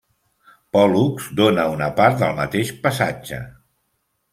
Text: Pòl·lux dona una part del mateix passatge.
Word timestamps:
Pòl·lux 0.77 1.29
dona 1.41 1.67
una 1.75 1.93
part 2.01 2.21
del 2.25 2.37
mateix 2.43 2.77
passatge. 2.87 3.47